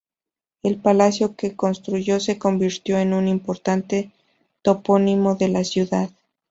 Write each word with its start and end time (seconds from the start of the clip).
El 0.63 0.77
palacio 0.79 1.35
que 1.35 1.55
construyo 1.55 2.19
se 2.19 2.39
convirtió 2.39 2.97
en 2.97 3.13
un 3.13 3.27
importante 3.27 4.11
topónimo 4.63 5.35
de 5.35 5.49
la 5.49 5.63
ciudad. 5.63 6.09